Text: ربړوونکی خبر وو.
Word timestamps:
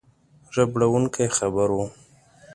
ربړوونکی 0.55 1.25
خبر 1.37 1.69
وو. 1.77 1.83